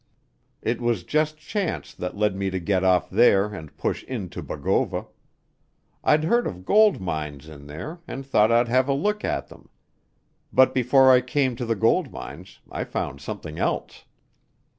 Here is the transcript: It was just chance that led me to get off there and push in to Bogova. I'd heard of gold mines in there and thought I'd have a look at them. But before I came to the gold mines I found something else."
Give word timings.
It 0.63 0.81
was 0.81 1.03
just 1.03 1.37
chance 1.37 1.93
that 1.93 2.17
led 2.17 2.35
me 2.35 2.49
to 2.49 2.59
get 2.59 2.83
off 2.83 3.07
there 3.11 3.53
and 3.53 3.77
push 3.77 4.03
in 4.05 4.29
to 4.29 4.41
Bogova. 4.41 5.05
I'd 6.03 6.23
heard 6.23 6.47
of 6.47 6.65
gold 6.65 6.99
mines 6.99 7.47
in 7.47 7.67
there 7.67 7.99
and 8.07 8.25
thought 8.25 8.51
I'd 8.51 8.67
have 8.67 8.87
a 8.89 8.93
look 8.93 9.23
at 9.23 9.49
them. 9.49 9.69
But 10.51 10.73
before 10.73 11.11
I 11.11 11.21
came 11.21 11.55
to 11.55 11.67
the 11.67 11.75
gold 11.75 12.11
mines 12.11 12.61
I 12.71 12.83
found 12.83 13.21
something 13.21 13.59
else." 13.59 14.05